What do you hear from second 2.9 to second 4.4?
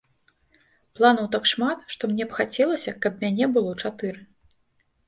каб мяне было чатыры.